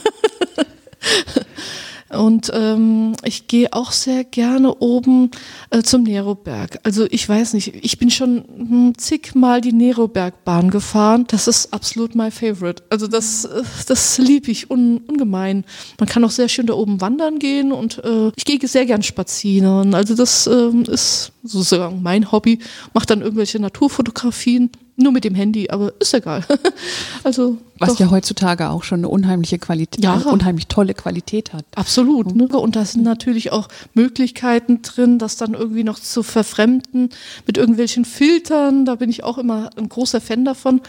[2.11, 5.31] Und ähm, ich gehe auch sehr gerne oben
[5.69, 6.79] äh, zum Neroberg.
[6.83, 11.25] Also ich weiß nicht, ich bin schon hm, zigmal die Nerobergbahn gefahren.
[11.27, 12.83] Das ist absolut my favorite.
[12.89, 15.63] Also das, äh, das liebe ich un, ungemein.
[15.99, 19.03] Man kann auch sehr schön da oben wandern gehen und äh, ich gehe sehr gern
[19.03, 19.95] spazieren.
[19.95, 22.59] Also das äh, ist sozusagen mein Hobby.
[22.93, 24.69] Mache dann irgendwelche Naturfotografien.
[24.97, 26.43] Nur mit dem Handy, aber ist egal.
[27.23, 27.99] also was doch.
[27.99, 30.13] ja heutzutage auch schon eine unheimliche Qualität, ja.
[30.13, 31.65] unheimlich tolle Qualität hat.
[31.75, 32.35] Absolut.
[32.35, 32.47] Ne?
[32.47, 37.09] Und da sind natürlich auch Möglichkeiten drin, das dann irgendwie noch zu verfremden
[37.47, 38.85] mit irgendwelchen Filtern.
[38.85, 40.81] Da bin ich auch immer ein großer Fan davon.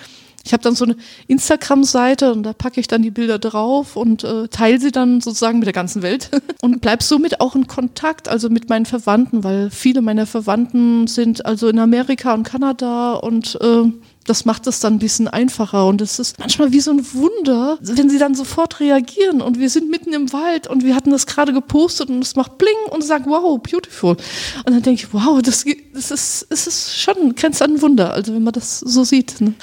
[0.44, 0.96] Ich habe dann so eine
[1.28, 5.59] Instagram-Seite und da packe ich dann die Bilder drauf und äh, teile sie dann sozusagen
[5.59, 6.31] mit der ganzen Welt
[6.62, 11.46] und bleib somit auch in Kontakt, also mit meinen Verwandten, weil viele meiner Verwandten sind
[11.46, 13.85] also in Amerika und Kanada und äh,
[14.26, 17.78] das macht es dann ein bisschen einfacher und es ist manchmal wie so ein Wunder,
[17.81, 21.26] wenn sie dann sofort reagieren und wir sind mitten im Wald und wir hatten das
[21.26, 24.16] gerade gepostet und es macht bling und sagt, wow, beautiful.
[24.64, 28.12] Und dann denke ich, wow, das, das ist, es ist schon grenzt an ein Wunder,
[28.12, 29.40] also wenn man das so sieht.
[29.40, 29.55] Ne?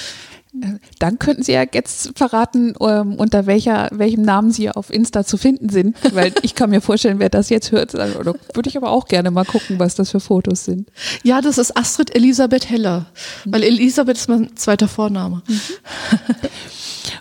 [0.97, 5.37] Dann könnten Sie ja jetzt verraten, ähm, unter welcher, welchem Namen Sie auf Insta zu
[5.37, 8.89] finden sind, weil ich kann mir vorstellen, wer das jetzt hört, oder würde ich aber
[8.89, 10.89] auch gerne mal gucken, was das für Fotos sind.
[11.23, 13.05] Ja, das ist Astrid Elisabeth Heller,
[13.45, 15.43] weil Elisabeth ist mein zweiter Vorname.
[15.47, 15.59] Mhm.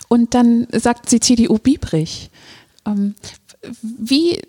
[0.07, 2.31] Und dann sagt sie CDU Biebrich.
[2.85, 3.13] Ähm,
[3.81, 4.41] wie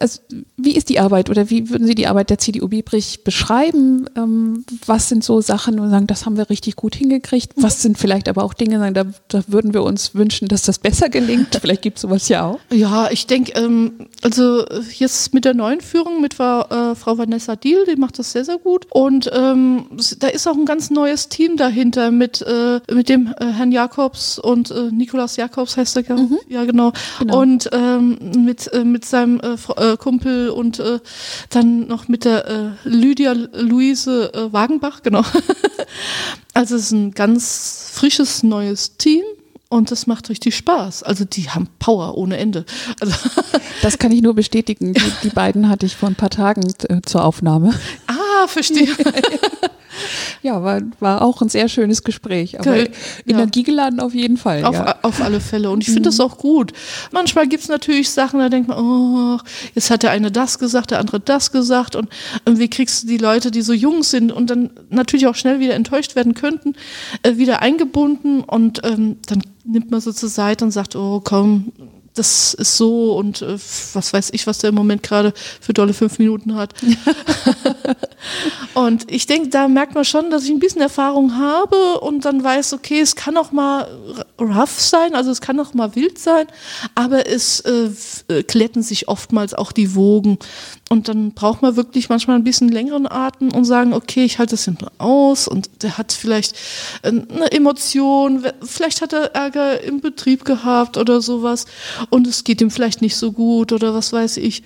[0.00, 0.20] also
[0.56, 4.08] wie ist die Arbeit oder wie würden Sie die Arbeit der CDU Biebrich beschreiben?
[4.16, 7.52] Ähm, was sind so Sachen und sagen, das haben wir richtig gut hingekriegt?
[7.56, 10.78] Was sind vielleicht aber auch Dinge, sagen, da, da würden wir uns wünschen, dass das
[10.78, 11.56] besser gelingt?
[11.60, 12.58] Vielleicht gibt es sowas ja auch.
[12.70, 14.64] Ja, ich denke, ähm, also
[14.98, 18.58] jetzt mit der neuen Führung mit äh, Frau Vanessa Diel, die macht das sehr, sehr
[18.58, 18.86] gut.
[18.90, 19.86] Und ähm,
[20.18, 24.38] da ist auch ein ganz neues Team dahinter mit, äh, mit dem äh, Herrn Jakobs
[24.38, 26.38] und äh, Nikolaus Jakobs heißt er, mhm.
[26.48, 26.92] ja genau.
[27.18, 27.40] genau.
[27.40, 29.56] Und ähm, mit, äh, mit seinem äh,
[29.92, 31.00] äh, Kumpel und äh,
[31.50, 35.22] dann noch mit der äh, Lydia Luise äh, Wagenbach, genau.
[36.54, 39.22] also es ist ein ganz frisches neues Team
[39.68, 41.02] und das macht richtig Spaß.
[41.02, 42.64] Also die haben Power ohne Ende.
[43.00, 43.14] Also
[43.82, 44.94] das kann ich nur bestätigen.
[44.94, 47.74] Die, die beiden hatte ich vor ein paar Tagen äh, zur Aufnahme.
[48.06, 48.86] Ah, verstehe.
[48.86, 49.12] Ja,
[50.42, 52.58] war, war auch ein sehr schönes Gespräch.
[52.58, 52.90] Aber Geil.
[53.26, 54.64] energiegeladen auf jeden Fall.
[54.64, 54.96] Auf, ja.
[55.02, 55.70] auf alle Fälle.
[55.70, 56.72] Und ich finde das auch gut.
[57.12, 59.38] Manchmal gibt es natürlich Sachen, da denkt man, oh,
[59.74, 61.96] jetzt hat der eine das gesagt, der andere das gesagt.
[61.96, 62.08] Und
[62.44, 65.74] irgendwie kriegst du die Leute, die so jung sind und dann natürlich auch schnell wieder
[65.74, 66.74] enttäuscht werden könnten,
[67.22, 68.40] äh, wieder eingebunden.
[68.40, 71.72] Und ähm, dann nimmt man so zur Seite und sagt, oh komm,
[72.16, 73.58] das ist so und äh,
[73.92, 76.74] was weiß ich, was der im Moment gerade für dolle fünf Minuten hat.
[78.74, 82.42] und ich denke, da merkt man schon, dass ich ein bisschen Erfahrung habe und dann
[82.42, 83.88] weiß, okay, es kann auch mal
[84.40, 86.46] rough sein, also es kann auch mal wild sein,
[86.94, 90.38] aber es äh, kletten sich oftmals auch die Wogen.
[90.88, 94.52] Und dann braucht man wirklich manchmal ein bisschen längeren Atem und sagen, okay, ich halte
[94.52, 96.54] das hinten aus und der hat vielleicht
[97.02, 101.66] eine Emotion, vielleicht hat er Ärger im Betrieb gehabt oder sowas
[102.10, 104.62] und es geht ihm vielleicht nicht so gut oder was weiß ich.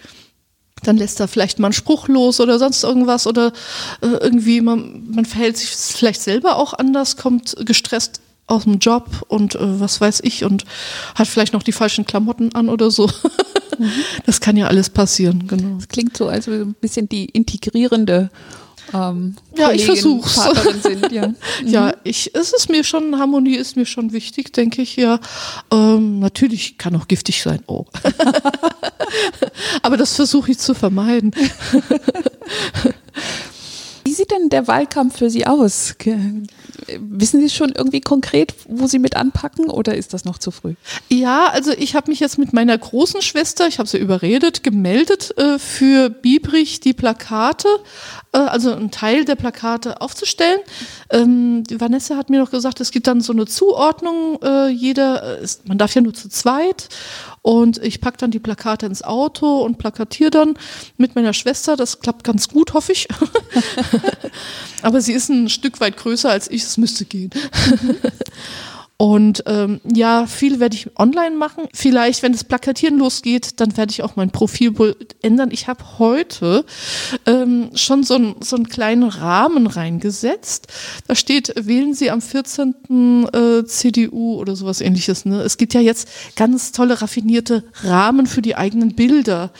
[0.83, 3.53] Dann lässt er vielleicht mal einen Spruch los oder sonst irgendwas oder
[4.00, 9.07] äh, irgendwie man, man verhält sich vielleicht selber auch anders, kommt gestresst aus dem Job
[9.29, 10.64] und äh, was weiß ich und
[11.14, 13.07] hat vielleicht noch die falschen Klamotten an oder so.
[13.07, 13.90] Mhm.
[14.26, 15.76] Das kann ja alles passieren, genau.
[15.76, 18.31] Das klingt so, als ein bisschen die integrierende
[18.92, 20.40] ähm, ja, ich versuch's.
[20.83, 21.33] Sind, ja.
[21.64, 21.92] ja, mhm.
[22.05, 25.20] ich, es ist mir schon, Harmonie ist mir schon wichtig, denke ich ja.
[25.72, 27.62] Ähm, natürlich kann auch giftig sein.
[27.66, 27.87] Oh.
[29.83, 31.33] Aber das versuche ich zu vermeiden.
[34.05, 35.94] Wie sieht denn der Wahlkampf für Sie aus?
[36.98, 40.74] Wissen Sie schon irgendwie konkret, wo Sie mit anpacken oder ist das noch zu früh?
[41.09, 45.37] Ja, also ich habe mich jetzt mit meiner großen Schwester, ich habe sie überredet, gemeldet
[45.38, 47.68] äh, für Biebrich die Plakate,
[48.33, 50.61] äh, also einen Teil der Plakate aufzustellen.
[51.11, 55.46] Ähm, Vanessa hat mir noch gesagt, es gibt dann so eine Zuordnung, äh, jeder, äh,
[55.64, 56.88] man darf ja nur zu zweit
[57.42, 60.55] und ich packe dann die Plakate ins Auto und plakatiere dann
[60.98, 61.76] mit meiner Schwester.
[61.76, 63.09] Das klappt ganz gut, hoffe ich.
[64.83, 67.31] Aber sie ist ein Stück weit größer als ich, es müsste gehen.
[69.01, 71.65] Und ähm, ja, viel werde ich online machen.
[71.73, 75.49] Vielleicht, wenn das Plakatieren losgeht, dann werde ich auch mein Profilbild ändern.
[75.53, 76.67] Ich habe heute
[77.25, 80.67] ähm, schon so, ein, so einen kleinen Rahmen reingesetzt.
[81.07, 83.27] Da steht, wählen Sie am 14.
[83.33, 85.25] Äh, CDU oder sowas ähnliches.
[85.25, 85.41] Ne?
[85.41, 89.51] Es gibt ja jetzt ganz tolle, raffinierte Rahmen für die eigenen Bilder.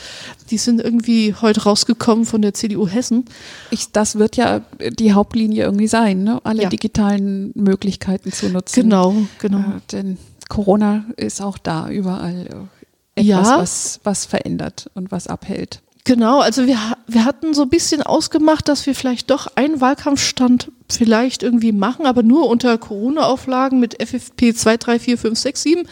[0.50, 3.24] Die sind irgendwie heute rausgekommen von der CDU Hessen.
[3.70, 4.61] Ich, das wird ja
[4.98, 6.40] die Hauptlinie irgendwie sein, ne?
[6.44, 6.68] alle ja.
[6.68, 8.83] digitalen Möglichkeiten zu nutzen.
[8.83, 9.58] Genau, genau.
[9.58, 12.68] Äh, denn Corona ist auch da überall
[13.14, 13.58] etwas, ja.
[13.58, 15.80] was, was verändert und was abhält.
[16.04, 20.72] Genau, also wir, wir hatten so ein bisschen ausgemacht, dass wir vielleicht doch einen Wahlkampfstand
[20.88, 25.88] vielleicht irgendwie machen, aber nur unter Corona-Auflagen mit FFP 2, 3, 4, 5, 6, 7.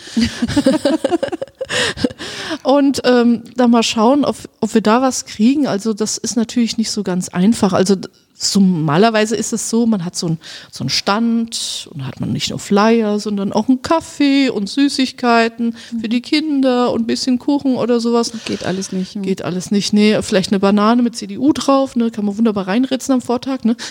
[2.63, 5.67] und ähm, dann mal schauen, ob, ob wir da was kriegen.
[5.67, 7.75] Also das ist natürlich nicht so ganz einfach.
[7.75, 8.09] Also so,
[8.55, 10.39] normalerweise ist es so, man hat so einen
[10.71, 15.75] so einen Stand und hat man nicht nur Flyer, sondern auch einen Kaffee und Süßigkeiten
[16.01, 18.33] für die Kinder und ein bisschen Kuchen oder sowas.
[18.45, 19.17] Geht alles nicht.
[19.17, 19.23] Ne?
[19.23, 19.93] Geht alles nicht.
[19.93, 23.77] Nee, vielleicht eine Banane mit CDU drauf, ne, kann man wunderbar reinritzen am Vortag, ne?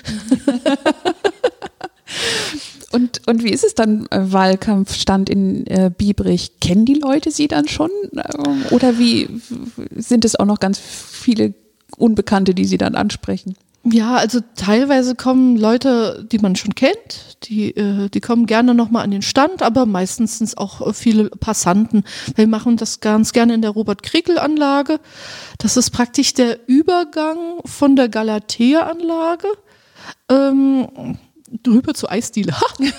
[2.89, 6.59] Und, und wie ist es dann, äh, Wahlkampfstand in äh, Biebrich?
[6.61, 7.91] Kennen die Leute sie dann schon?
[8.13, 9.27] Ähm, oder wie
[9.95, 11.53] sind es auch noch ganz viele
[11.97, 13.55] Unbekannte, die sie dann ansprechen?
[13.83, 19.03] Ja, also teilweise kommen Leute, die man schon kennt, die, äh, die kommen gerne nochmal
[19.03, 22.03] an den Stand, aber meistens sind es auch viele Passanten.
[22.35, 24.99] Wir machen das ganz gerne in der Robert-Kriekel-Anlage.
[25.57, 29.47] Das ist praktisch der Übergang von der Galatea-Anlage.
[30.29, 31.17] Ähm,
[31.63, 32.53] drüber zur Eisdiele.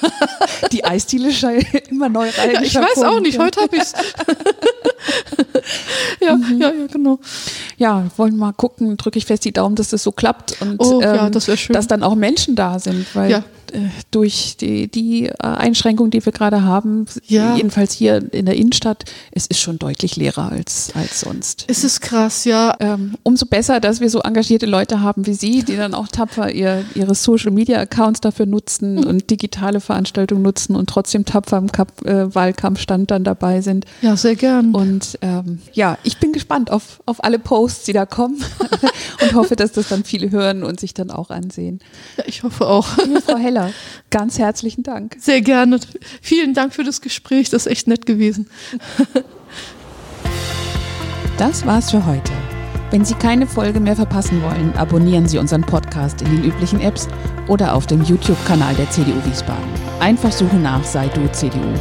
[0.72, 2.54] Die Eisdiele scheint immer neu rein.
[2.54, 3.92] Ja, ich weiß auch nicht, heute habe ich es.
[6.20, 6.60] ja, mhm.
[6.60, 7.18] ja, ja, genau.
[7.76, 11.00] Ja, wollen mal gucken, drücke ich fest die Daumen, dass das so klappt und oh,
[11.00, 11.74] ähm, ja, das schön.
[11.74, 13.44] dass dann auch Menschen da sind, weil ja.
[13.72, 17.56] Äh, durch die, die äh, Einschränkungen, die wir gerade haben, ja.
[17.56, 21.64] jedenfalls hier in der Innenstadt, es ist schon deutlich leerer als, als sonst.
[21.68, 22.74] Es ist krass, ja.
[22.80, 26.50] Ähm, umso besser, dass wir so engagierte Leute haben wie Sie, die dann auch tapfer
[26.52, 29.04] ihr, ihre Social-Media-Accounts dafür nutzen mhm.
[29.04, 33.84] und digitale Veranstaltungen nutzen und trotzdem tapfer im Kap äh, Wahlkampfstand dann dabei sind.
[34.02, 34.74] Ja, sehr gern.
[34.74, 38.38] Und ähm, ja, ich bin gespannt auf, auf alle Posts, die da kommen
[39.22, 41.80] und hoffe, dass das dann viele hören und sich dann auch ansehen.
[42.16, 42.96] Ja, ich hoffe auch.
[42.98, 43.72] Liebe Frau Heller, Heller,
[44.10, 45.16] ganz herzlichen Dank.
[45.18, 45.80] Sehr gerne.
[46.22, 47.50] Vielen Dank für das Gespräch.
[47.50, 48.48] Das ist echt nett gewesen.
[51.38, 52.32] Das war's für heute.
[52.90, 57.06] Wenn Sie keine Folge mehr verpassen wollen, abonnieren Sie unseren Podcast in den üblichen Apps
[57.46, 59.70] oder auf dem YouTube-Kanal der CDU Wiesbaden.
[60.00, 61.74] Einfach suchen nach Sei du CDU.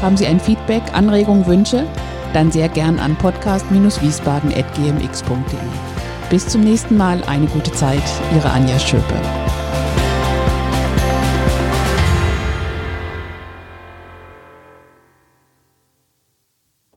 [0.00, 1.86] Haben Sie ein Feedback, Anregungen, Wünsche?
[2.34, 5.58] Dann sehr gern an podcast-wiesbaden.gmx.de.
[6.28, 8.04] Bis zum nächsten Mal, eine gute Zeit,
[8.36, 9.20] Ihre Anja Schöpe.